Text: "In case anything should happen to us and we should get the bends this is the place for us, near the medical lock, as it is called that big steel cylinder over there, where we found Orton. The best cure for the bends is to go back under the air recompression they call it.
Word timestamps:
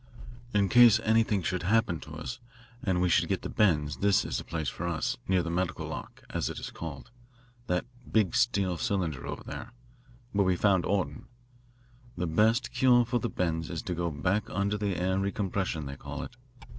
"In 0.51 0.67
case 0.67 0.99
anything 1.03 1.43
should 1.43 1.61
happen 1.61 1.99
to 1.99 2.15
us 2.15 2.39
and 2.83 2.99
we 3.01 3.07
should 3.07 3.29
get 3.29 3.43
the 3.43 3.49
bends 3.51 3.97
this 3.97 4.25
is 4.25 4.39
the 4.39 4.43
place 4.43 4.67
for 4.67 4.87
us, 4.87 5.15
near 5.27 5.43
the 5.43 5.51
medical 5.51 5.85
lock, 5.85 6.23
as 6.31 6.49
it 6.49 6.57
is 6.59 6.71
called 6.71 7.11
that 7.67 7.85
big 8.11 8.35
steel 8.35 8.77
cylinder 8.77 9.27
over 9.27 9.43
there, 9.43 9.73
where 10.31 10.43
we 10.47 10.55
found 10.55 10.87
Orton. 10.87 11.27
The 12.17 12.25
best 12.25 12.71
cure 12.71 13.05
for 13.05 13.19
the 13.19 13.29
bends 13.29 13.69
is 13.69 13.83
to 13.83 13.93
go 13.93 14.09
back 14.09 14.49
under 14.49 14.75
the 14.75 14.95
air 14.97 15.17
recompression 15.19 15.85
they 15.85 15.97
call 15.97 16.23
it. 16.23 16.35